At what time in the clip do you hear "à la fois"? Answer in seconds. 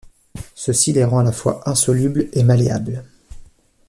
1.19-1.61